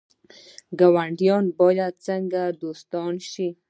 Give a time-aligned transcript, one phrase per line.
[0.79, 3.47] ګاونډیان باید څنګه دوستان شي؟